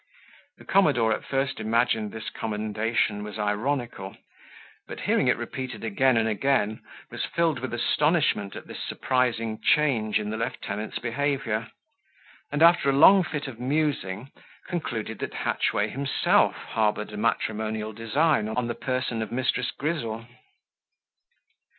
The 0.57 0.65
commodore 0.65 1.13
at 1.13 1.23
first 1.23 1.59
imagined 1.59 2.11
this 2.11 2.31
commendation 2.31 3.23
was 3.23 3.37
ironical; 3.37 4.17
but, 4.87 5.01
hearing 5.01 5.27
it 5.27 5.37
repeated 5.37 5.83
again 5.83 6.17
and 6.17 6.27
again, 6.27 6.81
was 7.11 7.23
filled 7.25 7.59
with 7.59 7.71
astonishment 7.71 8.55
at 8.55 8.65
this 8.65 8.81
surprising 8.83 9.59
change 9.61 10.17
in 10.17 10.31
the 10.31 10.37
lieutenant's 10.37 10.97
behaviour; 10.97 11.69
and, 12.51 12.63
after 12.63 12.89
a 12.89 12.93
long 12.93 13.23
fit 13.23 13.47
of 13.47 13.59
musing, 13.59 14.31
concluded 14.67 15.19
that 15.19 15.35
Hatchway 15.35 15.89
himself 15.89 16.55
harboured 16.55 17.13
a 17.13 17.17
matrimonial 17.17 17.93
design 17.93 18.47
on 18.47 18.65
the 18.65 18.73
person 18.73 19.21
of 19.21 19.29
Mrs. 19.29 19.67
Grizzle. 19.77 20.25